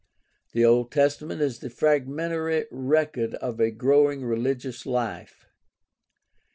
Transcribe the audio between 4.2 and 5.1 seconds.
religious